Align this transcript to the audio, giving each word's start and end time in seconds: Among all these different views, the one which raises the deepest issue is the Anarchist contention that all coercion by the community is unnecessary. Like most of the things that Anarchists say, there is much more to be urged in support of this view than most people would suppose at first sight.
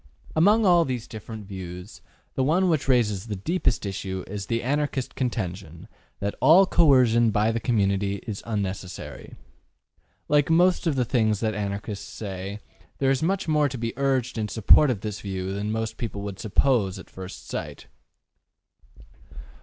Among 0.35 0.65
all 0.65 0.83
these 0.83 1.07
different 1.07 1.45
views, 1.45 2.01
the 2.33 2.43
one 2.43 2.69
which 2.69 2.87
raises 2.87 3.27
the 3.27 3.35
deepest 3.35 3.85
issue 3.85 4.23
is 4.25 4.47
the 4.47 4.63
Anarchist 4.63 5.13
contention 5.13 5.87
that 6.19 6.33
all 6.41 6.65
coercion 6.65 7.29
by 7.29 7.51
the 7.51 7.59
community 7.59 8.15
is 8.25 8.41
unnecessary. 8.47 9.35
Like 10.27 10.49
most 10.49 10.87
of 10.87 10.95
the 10.95 11.05
things 11.05 11.39
that 11.41 11.53
Anarchists 11.53 12.11
say, 12.11 12.61
there 12.97 13.11
is 13.11 13.21
much 13.21 13.47
more 13.47 13.69
to 13.69 13.77
be 13.77 13.93
urged 13.95 14.39
in 14.39 14.47
support 14.47 14.89
of 14.89 15.01
this 15.01 15.21
view 15.21 15.53
than 15.53 15.71
most 15.71 15.97
people 15.97 16.23
would 16.23 16.39
suppose 16.39 16.97
at 16.97 17.07
first 17.07 17.47
sight. 17.47 17.85